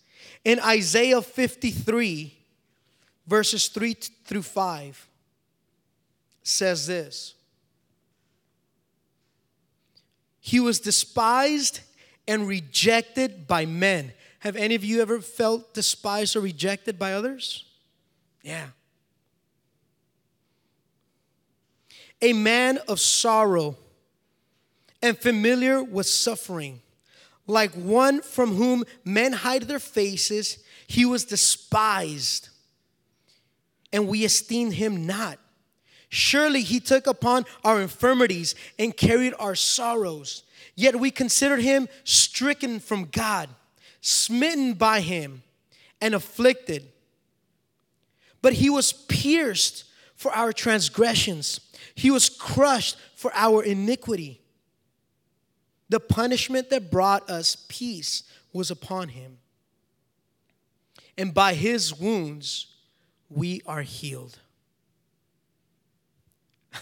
In 0.45 0.61
Isaiah 0.61 1.23
53, 1.23 2.37
verses 3.27 3.69
3 3.69 3.95
through 4.25 4.43
5, 4.43 5.09
says 6.43 6.87
this 6.87 7.35
He 10.41 10.61
was 10.61 10.79
despised 10.79 11.81
and 12.29 12.47
rejected 12.47 13.47
by 13.47 13.65
men. 13.65 14.13
Have 14.41 14.57
any 14.57 14.75
of 14.75 14.85
you 14.85 15.01
ever 15.01 15.21
felt 15.21 15.73
despised 15.75 16.37
or 16.37 16.41
rejected 16.41 16.99
by 16.99 17.13
others? 17.13 17.65
Yeah. 18.43 18.69
A 22.23 22.33
man 22.33 22.79
of 22.89 23.01
sorrow 23.01 23.77
and 25.03 25.17
familiar 25.19 25.83
with 25.83 26.07
suffering. 26.07 26.81
Like 27.47 27.73
one 27.73 28.23
from 28.23 28.55
whom 28.55 28.85
men 29.05 29.33
hide 29.33 29.63
their 29.63 29.79
faces, 29.79 30.59
he 30.87 31.05
was 31.05 31.25
despised, 31.25 32.49
and 33.93 34.07
we 34.07 34.25
esteemed 34.25 34.75
him 34.75 35.07
not. 35.07 35.39
Surely 36.09 36.63
he 36.63 36.81
took 36.81 37.07
upon 37.07 37.47
our 37.65 37.81
infirmities 37.81 38.55
and 38.79 38.97
carried 38.97 39.35
our 39.39 39.55
sorrows. 39.55 40.43
Yet 40.75 40.97
we 40.97 41.11
considered 41.11 41.61
him 41.61 41.89
stricken 42.05 42.81
from 42.81 43.05
God, 43.07 43.49
smitten 44.01 44.75
by 44.75 45.01
him, 45.01 45.43
and 46.01 46.15
afflicted. 46.15 46.87
But 48.43 48.55
he 48.55 48.71
was 48.71 48.93
pierced 48.93 49.85
for 50.21 50.31
our 50.33 50.53
transgressions, 50.53 51.61
he 51.95 52.11
was 52.11 52.29
crushed 52.29 52.99
for 53.15 53.33
our 53.35 53.63
iniquity. 53.65 54.43
The 55.89 55.99
punishment 55.99 56.69
that 56.69 56.91
brought 56.91 57.31
us 57.31 57.65
peace 57.71 58.25
was 58.53 58.71
upon 58.71 59.09
him. 59.09 59.39
And 61.17 61.33
by 61.33 61.55
his 61.55 61.99
wounds, 61.99 62.67
we 63.31 63.63
are 63.65 63.81
healed. 63.81 64.39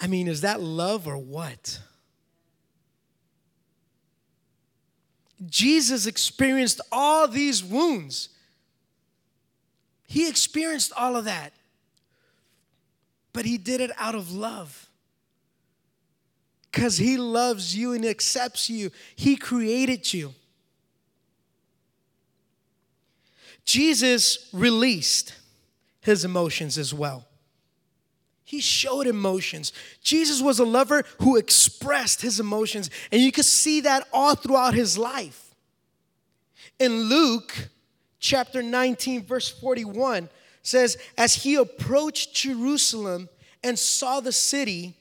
I 0.00 0.08
mean, 0.08 0.26
is 0.26 0.40
that 0.40 0.60
love 0.60 1.06
or 1.06 1.18
what? 1.18 1.78
Jesus 5.48 6.06
experienced 6.06 6.80
all 6.90 7.28
these 7.28 7.62
wounds. 7.62 8.30
He 10.06 10.28
experienced 10.28 10.92
all 10.96 11.16
of 11.16 11.24
that. 11.24 11.52
But 13.32 13.44
he 13.44 13.58
did 13.58 13.80
it 13.80 13.90
out 13.98 14.14
of 14.14 14.32
love. 14.32 14.88
Because 16.70 16.98
he 16.98 17.16
loves 17.16 17.76
you 17.76 17.92
and 17.92 18.04
accepts 18.04 18.68
you. 18.70 18.90
He 19.14 19.36
created 19.36 20.12
you. 20.12 20.34
Jesus 23.64 24.48
released 24.52 25.34
his 26.00 26.24
emotions 26.24 26.78
as 26.78 26.94
well. 26.94 27.26
He 28.44 28.60
showed 28.60 29.08
emotions. 29.08 29.72
Jesus 30.02 30.40
was 30.40 30.60
a 30.60 30.64
lover 30.64 31.02
who 31.20 31.36
expressed 31.36 32.22
his 32.22 32.38
emotions, 32.38 32.90
and 33.10 33.20
you 33.20 33.32
could 33.32 33.44
see 33.44 33.80
that 33.80 34.06
all 34.12 34.36
throughout 34.36 34.72
his 34.72 34.96
life. 34.96 35.52
In 36.78 36.92
Luke 36.92 37.70
chapter 38.18 38.62
19, 38.62 39.24
verse 39.24 39.48
41, 39.48 40.28
says, 40.62 40.96
As 41.16 41.34
he 41.34 41.56
approached 41.56 42.34
Jerusalem 42.34 43.28
and 43.62 43.78
saw 43.78 44.20
the 44.20 44.32
city, 44.32 44.94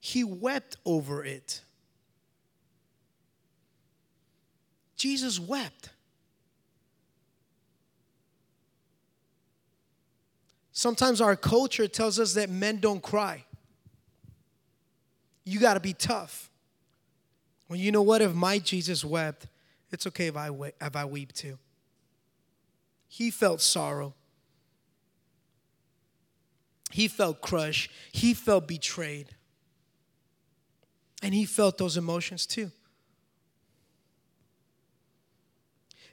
he 0.00 0.24
wept 0.24 0.76
over 0.84 1.24
it. 1.24 1.60
Jesus 4.96 5.40
wept. 5.40 5.90
Sometimes 10.72 11.20
our 11.20 11.36
culture 11.36 11.86
tells 11.86 12.18
us 12.18 12.34
that 12.34 12.48
men 12.48 12.78
don't 12.78 13.02
cry. 13.02 13.44
You 15.44 15.60
got 15.60 15.74
to 15.74 15.80
be 15.80 15.92
tough. 15.92 16.50
Well, 17.68 17.78
you 17.78 17.92
know 17.92 18.02
what? 18.02 18.22
If 18.22 18.34
my 18.34 18.58
Jesus 18.58 19.04
wept, 19.04 19.46
it's 19.90 20.06
okay 20.06 20.26
if 20.28 20.36
I, 20.36 20.50
we- 20.50 20.72
if 20.80 20.96
I 20.96 21.04
weep 21.04 21.32
too. 21.32 21.58
He 23.12 23.30
felt 23.30 23.60
sorrow. 23.60 24.14
He 26.90 27.08
felt 27.08 27.42
crushed. 27.42 27.90
He 28.10 28.32
felt 28.32 28.66
betrayed. 28.66 29.26
And 31.22 31.34
he 31.34 31.44
felt 31.44 31.76
those 31.76 31.98
emotions 31.98 32.46
too. 32.46 32.70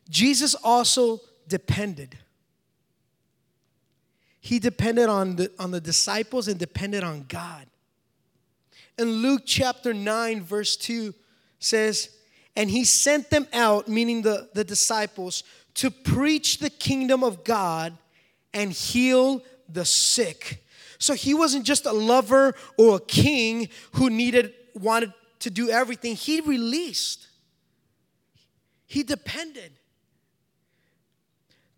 Jesus 0.10 0.56
also 0.56 1.22
depended. 1.48 2.18
He 4.42 4.60
depended 4.60 5.08
on 5.08 5.38
the, 5.38 5.52
on 5.58 5.72
the 5.72 5.80
disciples 5.80 6.50
and 6.50 6.60
depended 6.60 7.06
on 7.06 7.24
God. 7.30 7.68
In 8.98 9.10
Luke 9.10 9.44
chapter 9.46 9.94
9, 9.94 10.42
verse 10.42 10.76
2 10.76 11.14
says, 11.60 12.10
And 12.58 12.70
he 12.70 12.84
sent 12.84 13.30
them 13.30 13.48
out, 13.54 13.88
meaning 13.88 14.22
the, 14.22 14.50
the 14.54 14.66
disciples, 14.66 15.46
to 15.76 15.92
preach 15.92 16.60
the 16.60 16.70
kingdom 16.70 17.24
of 17.24 17.44
God 17.44 17.98
and 18.54 18.72
heal 18.72 19.44
the 19.68 19.86
sick. 19.86 20.66
So 20.98 21.14
he 21.14 21.34
wasn't 21.34 21.66
just 21.66 21.86
a 21.86 21.94
lover 21.94 22.56
or 22.78 22.98
a 22.98 23.00
king 23.00 23.70
who 23.94 24.10
needed, 24.10 24.54
wanted 24.74 25.14
to 25.40 25.50
do 25.50 25.70
everything. 25.70 26.16
He 26.16 26.42
released, 26.42 27.28
he 28.86 29.04
depended 29.04 29.72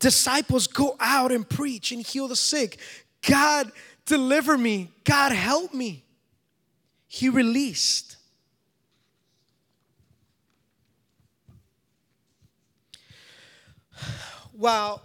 disciples 0.02 0.68
go 0.68 0.98
out 1.00 1.32
and 1.32 1.48
preach 1.48 1.94
and 1.94 2.06
heal 2.06 2.28
the 2.28 2.36
sick. 2.36 2.78
God, 3.26 3.72
deliver 4.06 4.58
me. 4.58 4.92
God, 5.06 5.32
help 5.32 5.74
me. 5.74 6.04
He 7.08 7.30
released. 7.30 8.18
While, 14.62 15.02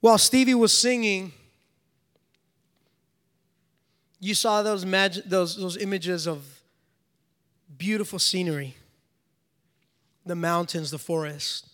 while 0.00 0.16
Stevie 0.16 0.54
was 0.54 0.72
singing, 0.72 1.30
you 4.18 4.32
saw 4.34 4.62
those, 4.62 4.82
those, 5.26 5.56
those 5.58 5.76
images 5.76 6.26
of 6.26 6.42
beautiful 7.76 8.18
scenery 8.18 8.74
the 10.24 10.34
mountains, 10.34 10.90
the 10.90 10.96
forest 10.98 11.66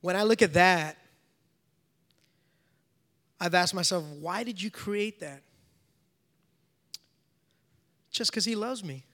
when 0.00 0.16
I 0.16 0.24
look 0.24 0.42
at 0.42 0.54
that, 0.54 0.96
I've 3.40 3.54
asked 3.54 3.74
myself, 3.74 4.02
why 4.20 4.42
did 4.42 4.60
you 4.60 4.72
create 4.72 5.20
that? 5.20 5.42
Just 8.10 8.32
because 8.32 8.44
He 8.44 8.56
loves 8.56 8.82
me. 8.82 9.04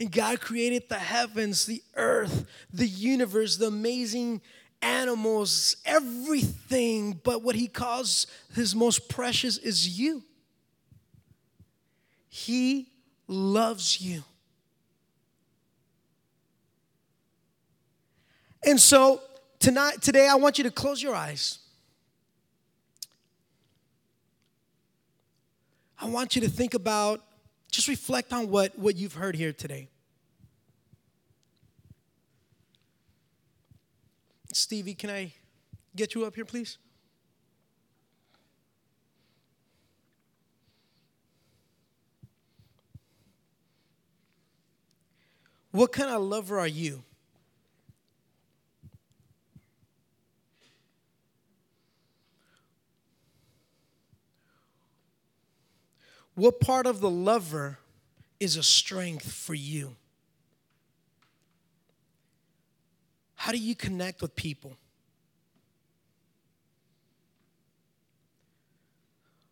And 0.00 0.10
God 0.10 0.40
created 0.40 0.88
the 0.88 0.98
heavens, 0.98 1.66
the 1.66 1.82
earth, 1.94 2.46
the 2.72 2.86
universe, 2.86 3.56
the 3.56 3.68
amazing 3.68 4.40
animals, 4.82 5.76
everything. 5.84 7.20
But 7.22 7.42
what 7.42 7.54
He 7.54 7.68
calls 7.68 8.26
His 8.54 8.74
most 8.74 9.08
precious 9.08 9.56
is 9.58 9.98
you. 9.98 10.22
He 12.28 12.88
loves 13.28 14.00
you. 14.00 14.24
And 18.66 18.80
so 18.80 19.20
tonight, 19.60 20.02
today, 20.02 20.26
I 20.26 20.34
want 20.34 20.58
you 20.58 20.64
to 20.64 20.70
close 20.70 21.02
your 21.02 21.14
eyes. 21.14 21.58
I 26.00 26.06
want 26.06 26.34
you 26.34 26.42
to 26.42 26.48
think 26.48 26.74
about, 26.74 27.22
just 27.74 27.88
reflect 27.88 28.32
on 28.32 28.48
what, 28.48 28.78
what 28.78 28.94
you've 28.94 29.14
heard 29.14 29.34
here 29.34 29.52
today. 29.52 29.88
Stevie, 34.52 34.94
can 34.94 35.10
I 35.10 35.32
get 35.96 36.14
you 36.14 36.24
up 36.24 36.36
here, 36.36 36.44
please? 36.44 36.78
What 45.72 45.90
kind 45.90 46.08
of 46.10 46.22
lover 46.22 46.60
are 46.60 46.68
you? 46.68 47.02
What 56.34 56.60
part 56.60 56.86
of 56.86 57.00
the 57.00 57.10
lover 57.10 57.78
is 58.40 58.56
a 58.56 58.62
strength 58.62 59.30
for 59.30 59.54
you? 59.54 59.96
How 63.36 63.52
do 63.52 63.58
you 63.58 63.74
connect 63.74 64.22
with 64.22 64.34
people? 64.34 64.76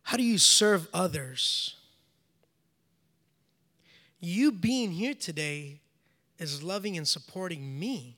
How 0.01 0.17
do 0.17 0.23
you 0.23 0.37
serve 0.37 0.87
others? 0.93 1.75
You 4.19 4.51
being 4.51 4.91
here 4.91 5.13
today 5.13 5.81
is 6.37 6.63
loving 6.63 6.97
and 6.97 7.07
supporting 7.07 7.79
me. 7.79 8.17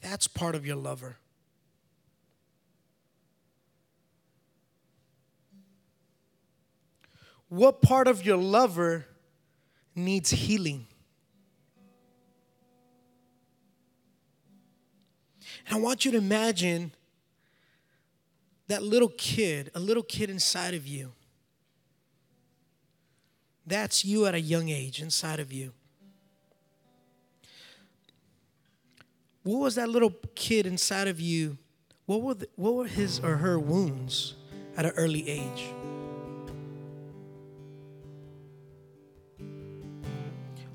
That's 0.00 0.28
part 0.28 0.54
of 0.54 0.66
your 0.66 0.76
lover. 0.76 1.16
What 7.48 7.82
part 7.82 8.08
of 8.08 8.24
your 8.24 8.36
lover 8.36 9.06
needs 9.94 10.30
healing? 10.30 10.86
And 15.66 15.76
I 15.76 15.80
want 15.80 16.04
you 16.04 16.10
to 16.12 16.18
imagine 16.18 16.92
that 18.68 18.82
little 18.82 19.12
kid, 19.16 19.70
a 19.74 19.80
little 19.80 20.02
kid 20.02 20.30
inside 20.30 20.74
of 20.74 20.86
you. 20.86 21.12
That's 23.66 24.04
you 24.04 24.26
at 24.26 24.34
a 24.34 24.40
young 24.40 24.68
age 24.68 25.00
inside 25.00 25.40
of 25.40 25.52
you. 25.52 25.72
What 29.42 29.58
was 29.58 29.74
that 29.74 29.88
little 29.88 30.14
kid 30.34 30.66
inside 30.66 31.08
of 31.08 31.20
you? 31.20 31.58
What 32.06 32.22
were, 32.22 32.34
the, 32.34 32.48
what 32.56 32.74
were 32.74 32.86
his 32.86 33.20
or 33.20 33.36
her 33.36 33.58
wounds 33.58 34.34
at 34.76 34.86
an 34.86 34.92
early 34.92 35.28
age? 35.28 35.72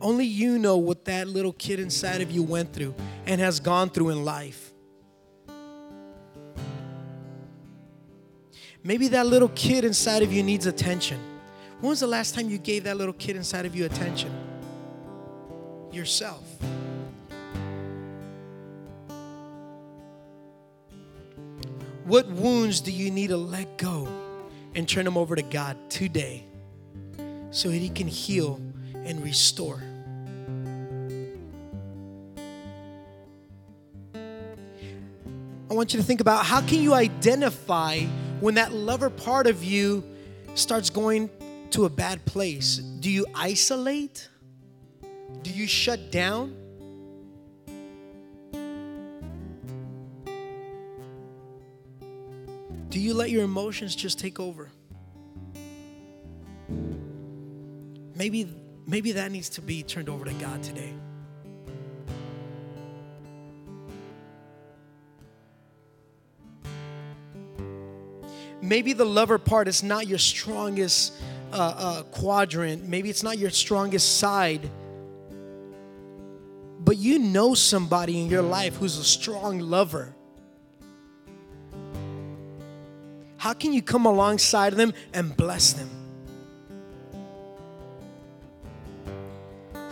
Only 0.02 0.26
you 0.26 0.58
know 0.58 0.78
what 0.78 1.06
that 1.06 1.28
little 1.28 1.54
kid 1.54 1.80
inside 1.80 2.22
of 2.22 2.32
you 2.32 2.42
went 2.42 2.74
through 2.74 2.96
and 3.26 3.42
has 3.42 3.60
gone 3.60 3.90
through 3.90 4.10
in 4.10 4.24
life. 4.24 4.74
Maybe 8.82 9.10
that 9.10 9.26
little 9.26 9.50
kid 9.50 9.84
inside 9.84 10.24
of 10.24 10.32
you 10.32 10.42
needs 10.42 10.66
attention. 10.66 11.20
When 11.82 11.90
was 11.90 12.00
the 12.00 12.08
last 12.08 12.34
time 12.34 12.50
you 12.50 12.58
gave 12.58 12.86
that 12.86 12.98
little 12.98 13.14
kid 13.14 13.36
inside 13.36 13.66
of 13.66 13.76
you 13.76 13.86
attention? 13.86 14.32
Yourself. 15.92 16.44
What 22.06 22.28
wounds 22.28 22.80
do 22.82 22.92
you 22.92 23.12
need 23.12 23.28
to 23.28 23.38
let 23.38 23.78
go 23.78 24.08
and 24.76 24.88
turn 24.88 25.06
them 25.06 25.18
over 25.18 25.36
to 25.36 25.42
God 25.42 25.78
today 25.90 26.46
so 27.52 27.70
that 27.70 27.78
He 27.78 27.90
can 27.90 28.08
heal 28.08 28.62
and 28.94 29.22
restore? 29.24 29.84
I 35.70 35.76
want 35.76 35.94
you 35.94 36.00
to 36.00 36.06
think 36.06 36.20
about 36.20 36.46
how 36.46 36.62
can 36.62 36.82
you 36.82 36.96
identify 36.96 38.00
when 38.40 38.56
that 38.56 38.74
lover 38.74 39.12
part 39.12 39.46
of 39.46 39.64
you 39.64 40.04
starts 40.56 40.90
going 40.90 41.30
to 41.72 41.86
a 41.86 41.90
bad 41.90 42.26
place? 42.26 42.78
Do 42.78 43.12
you 43.12 43.28
isolate? 43.36 44.30
Do 45.44 45.52
you 45.52 45.68
shut 45.68 46.12
down? 46.12 46.56
Do 52.90 53.00
you 53.00 53.14
let 53.14 53.30
your 53.30 53.44
emotions 53.44 53.96
just 53.96 54.18
take 54.18 54.40
over? 54.40 54.72
Maybe 58.16 58.52
maybe 58.88 59.12
that 59.12 59.32
needs 59.32 59.50
to 59.50 59.62
be 59.62 59.84
turned 59.84 60.10
over 60.10 60.26
to 60.26 60.34
God 60.34 60.64
today. 60.64 60.94
Maybe 68.70 68.94
the 68.94 69.04
lover 69.04 69.40
part 69.40 69.68
is 69.68 69.82
not 69.82 70.06
your 70.06 70.20
strongest 70.20 71.14
uh, 71.52 71.56
uh, 71.76 72.04
quadrant. 72.04 72.88
Maybe 72.88 73.10
it's 73.10 73.24
not 73.24 73.40
your 73.40 73.50
strongest 73.50 74.20
side. 74.20 74.70
But 76.80 76.98
you 76.98 77.18
know 77.18 77.56
somebody 77.56 78.22
in 78.22 78.28
your 78.28 78.44
life 78.44 78.76
who's 78.76 79.00
a 79.00 79.04
strong 79.04 79.58
lover. 79.58 80.14
How 83.38 83.54
can 83.54 83.74
you 83.74 83.82
come 83.82 84.06
alongside 84.06 84.74
them 84.74 84.94
and 85.16 85.36
bless 85.36 85.74
them? 85.74 85.90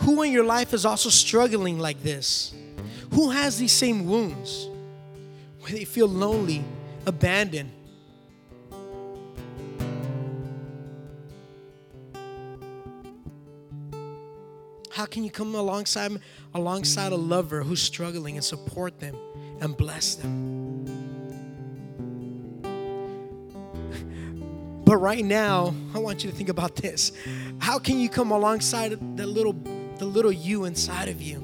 Who 0.02 0.22
in 0.22 0.30
your 0.30 0.44
life 0.44 0.72
is 0.72 0.84
also 0.86 1.08
struggling 1.08 1.80
like 1.80 2.00
this? 2.04 2.54
Who 3.14 3.30
has 3.30 3.58
these 3.58 3.72
same 3.72 4.06
wounds 4.06 4.68
where 5.62 5.72
they 5.72 5.84
feel 5.84 6.06
lonely, 6.06 6.62
abandoned? 7.06 7.72
How 14.98 15.06
can 15.06 15.22
you 15.22 15.30
come 15.30 15.54
alongside 15.54 16.10
alongside 16.56 17.12
a 17.12 17.16
lover 17.16 17.62
who's 17.62 17.80
struggling 17.80 18.34
and 18.34 18.44
support 18.44 18.98
them 18.98 19.14
and 19.60 19.76
bless 19.76 20.16
them? 20.16 20.82
But 24.84 24.96
right 24.96 25.24
now, 25.24 25.72
I 25.94 26.00
want 26.00 26.24
you 26.24 26.30
to 26.32 26.36
think 26.36 26.48
about 26.48 26.74
this. 26.74 27.12
How 27.60 27.78
can 27.78 28.00
you 28.00 28.08
come 28.08 28.32
alongside 28.32 28.98
the 29.16 29.24
little 29.24 29.52
the 29.98 30.04
little 30.04 30.32
you 30.32 30.64
inside 30.64 31.08
of 31.08 31.22
you 31.22 31.36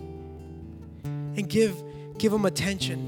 and 1.05 1.49
give 1.49 1.81
give 2.19 2.33
them 2.33 2.47
attention? 2.47 2.99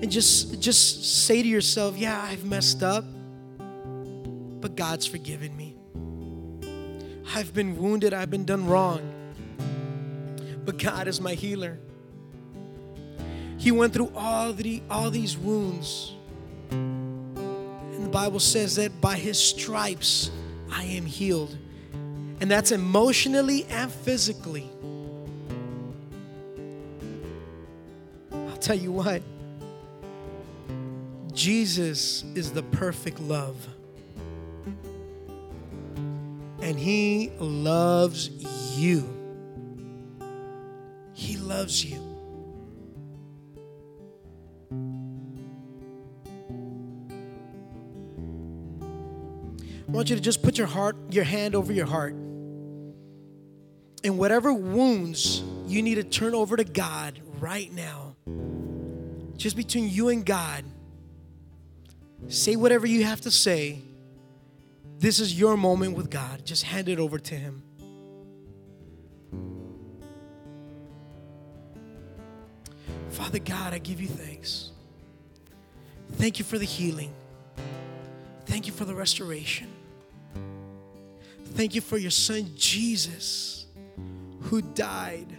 And 0.00 0.10
just 0.10 0.58
just 0.58 1.26
say 1.26 1.42
to 1.42 1.48
yourself, 1.48 1.98
"Yeah, 1.98 2.18
I've 2.18 2.46
messed 2.46 2.82
up, 2.82 3.04
but 4.62 4.74
God's 4.74 5.04
forgiven 5.04 5.54
me." 5.54 5.76
I've 7.32 7.54
been 7.54 7.76
wounded, 7.76 8.12
I've 8.12 8.30
been 8.30 8.44
done 8.44 8.66
wrong. 8.66 9.00
But 10.64 10.78
God 10.78 11.06
is 11.06 11.20
my 11.20 11.34
healer. 11.34 11.78
He 13.56 13.70
went 13.70 13.92
through 13.92 14.12
all, 14.16 14.52
the, 14.52 14.82
all 14.90 15.10
these 15.10 15.36
wounds. 15.36 16.14
And 16.70 18.04
the 18.04 18.08
Bible 18.08 18.40
says 18.40 18.76
that 18.76 19.00
by 19.00 19.16
his 19.16 19.38
stripes 19.38 20.30
I 20.72 20.84
am 20.84 21.06
healed. 21.06 21.56
And 22.40 22.50
that's 22.50 22.72
emotionally 22.72 23.64
and 23.70 23.92
physically. 23.92 24.68
I'll 28.32 28.56
tell 28.56 28.78
you 28.78 28.92
what, 28.92 29.22
Jesus 31.32 32.24
is 32.34 32.50
the 32.52 32.62
perfect 32.62 33.20
love 33.20 33.68
and 36.70 36.78
He 36.78 37.32
loves 37.40 38.30
you. 38.78 39.12
He 41.12 41.36
loves 41.36 41.84
you. 41.84 41.98
I 49.88 49.90
want 49.90 50.10
you 50.10 50.14
to 50.14 50.22
just 50.22 50.44
put 50.44 50.58
your 50.58 50.68
heart, 50.68 50.96
your 51.10 51.24
hand 51.24 51.56
over 51.56 51.72
your 51.72 51.86
heart. 51.86 52.12
And 54.04 54.16
whatever 54.16 54.52
wounds 54.54 55.42
you 55.66 55.82
need 55.82 55.96
to 55.96 56.04
turn 56.04 56.36
over 56.36 56.56
to 56.56 56.62
God 56.62 57.20
right 57.40 57.72
now, 57.72 58.14
just 59.36 59.56
between 59.56 59.90
you 59.90 60.08
and 60.08 60.24
God, 60.24 60.64
say 62.28 62.54
whatever 62.54 62.86
you 62.86 63.02
have 63.02 63.22
to 63.22 63.32
say 63.32 63.82
this 65.00 65.18
is 65.18 65.38
your 65.38 65.56
moment 65.56 65.96
with 65.96 66.10
God. 66.10 66.44
Just 66.44 66.62
hand 66.62 66.88
it 66.88 66.98
over 66.98 67.18
to 67.18 67.34
Him. 67.34 67.62
Father 73.08 73.38
God, 73.38 73.72
I 73.72 73.78
give 73.78 74.00
you 74.00 74.08
thanks. 74.08 74.70
Thank 76.12 76.38
you 76.38 76.44
for 76.44 76.58
the 76.58 76.64
healing. 76.64 77.12
Thank 78.44 78.66
you 78.66 78.72
for 78.72 78.84
the 78.84 78.94
restoration. 78.94 79.68
Thank 81.54 81.74
you 81.74 81.80
for 81.80 81.96
your 81.96 82.10
son 82.10 82.50
Jesus 82.56 83.66
who 84.42 84.60
died 84.60 85.36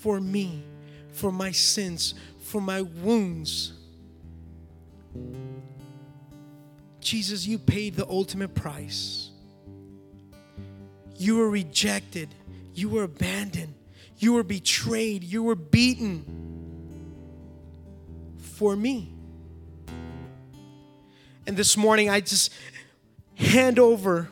for 0.00 0.20
me, 0.20 0.64
for 1.12 1.30
my 1.30 1.52
sins, 1.52 2.14
for 2.40 2.60
my 2.60 2.82
wounds. 2.82 3.72
Jesus, 7.04 7.46
you 7.46 7.58
paid 7.58 7.94
the 7.94 8.08
ultimate 8.08 8.54
price. 8.54 9.30
You 11.16 11.36
were 11.36 11.48
rejected, 11.48 12.34
you 12.72 12.88
were 12.88 13.04
abandoned, 13.04 13.74
you 14.18 14.32
were 14.32 14.42
betrayed, 14.42 15.22
you 15.22 15.42
were 15.42 15.54
beaten 15.54 16.24
for 18.38 18.74
me. 18.74 19.12
And 21.46 21.56
this 21.56 21.76
morning, 21.76 22.08
I 22.08 22.20
just 22.20 22.50
hand 23.34 23.78
over, 23.78 24.30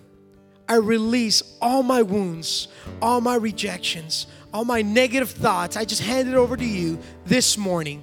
I 0.69 0.77
release 0.77 1.43
all 1.61 1.83
my 1.83 2.03
wounds, 2.03 2.69
all 3.03 3.21
my 3.21 3.35
rejections, 3.35 4.27
all 4.53 4.65
my 4.65 4.81
negative 4.81 5.31
thoughts. 5.31 5.77
I 5.77 5.85
just 5.85 6.03
hand 6.03 6.29
it 6.29 6.35
over 6.35 6.57
to 6.57 6.65
you 6.65 6.99
this 7.27 7.59
morning. 7.59 8.03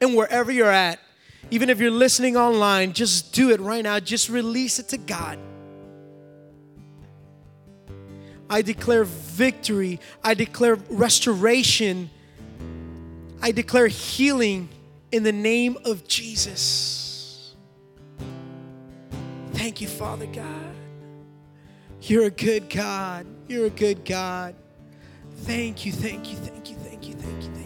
And 0.00 0.16
wherever 0.16 0.50
you're 0.50 0.70
at, 0.70 0.98
even 1.50 1.70
if 1.70 1.80
you're 1.80 1.90
listening 1.90 2.36
online, 2.36 2.92
just 2.92 3.32
do 3.32 3.50
it 3.50 3.60
right 3.60 3.82
now. 3.82 3.98
Just 4.00 4.28
release 4.28 4.78
it 4.78 4.88
to 4.88 4.98
God. 4.98 5.38
I 8.48 8.62
declare 8.62 9.04
victory. 9.04 10.00
I 10.22 10.34
declare 10.34 10.76
restoration. 10.90 12.10
I 13.42 13.52
declare 13.52 13.86
healing 13.86 14.68
in 15.12 15.22
the 15.22 15.32
name 15.32 15.76
of 15.84 16.06
Jesus. 16.06 17.54
Thank 19.52 19.80
you, 19.80 19.88
Father 19.88 20.26
God. 20.26 20.74
You're 22.02 22.24
a 22.24 22.30
good 22.30 22.70
God. 22.70 23.26
You're 23.48 23.66
a 23.66 23.70
good 23.70 24.04
God. 24.04 24.54
Thank 25.42 25.86
you, 25.86 25.92
thank 25.92 26.30
you, 26.30 26.36
thank 26.36 26.70
you, 26.70 26.76
thank 26.76 27.08
you, 27.08 27.14
thank 27.14 27.44
you. 27.44 27.59